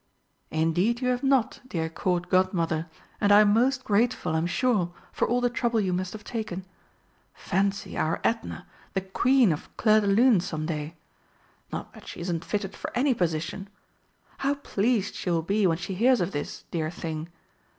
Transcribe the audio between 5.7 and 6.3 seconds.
you must have